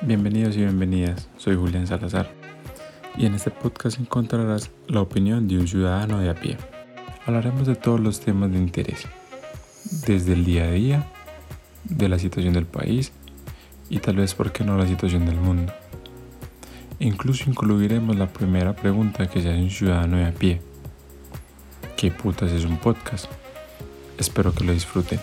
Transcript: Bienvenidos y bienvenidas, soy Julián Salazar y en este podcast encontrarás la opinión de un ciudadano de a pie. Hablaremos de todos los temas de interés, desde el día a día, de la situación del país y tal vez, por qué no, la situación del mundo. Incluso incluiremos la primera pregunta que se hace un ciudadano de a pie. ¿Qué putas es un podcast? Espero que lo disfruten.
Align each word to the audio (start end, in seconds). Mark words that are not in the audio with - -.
Bienvenidos 0.00 0.54
y 0.54 0.60
bienvenidas, 0.60 1.28
soy 1.38 1.56
Julián 1.56 1.88
Salazar 1.88 2.30
y 3.16 3.26
en 3.26 3.34
este 3.34 3.50
podcast 3.50 3.98
encontrarás 3.98 4.70
la 4.86 5.00
opinión 5.00 5.48
de 5.48 5.58
un 5.58 5.66
ciudadano 5.66 6.20
de 6.20 6.30
a 6.30 6.36
pie. 6.36 6.56
Hablaremos 7.26 7.66
de 7.66 7.74
todos 7.74 7.98
los 7.98 8.20
temas 8.20 8.52
de 8.52 8.58
interés, 8.58 9.06
desde 10.06 10.34
el 10.34 10.44
día 10.44 10.66
a 10.66 10.70
día, 10.70 11.06
de 11.82 12.08
la 12.08 12.16
situación 12.20 12.54
del 12.54 12.66
país 12.66 13.10
y 13.90 13.98
tal 13.98 14.16
vez, 14.16 14.34
por 14.34 14.52
qué 14.52 14.62
no, 14.62 14.78
la 14.78 14.86
situación 14.86 15.26
del 15.26 15.36
mundo. 15.36 15.72
Incluso 17.00 17.50
incluiremos 17.50 18.14
la 18.16 18.28
primera 18.32 18.76
pregunta 18.76 19.28
que 19.28 19.42
se 19.42 19.50
hace 19.50 19.58
un 19.58 19.70
ciudadano 19.70 20.16
de 20.18 20.26
a 20.26 20.32
pie. 20.32 20.60
¿Qué 21.96 22.12
putas 22.12 22.52
es 22.52 22.64
un 22.64 22.78
podcast? 22.78 23.26
Espero 24.16 24.54
que 24.54 24.62
lo 24.62 24.72
disfruten. 24.72 25.18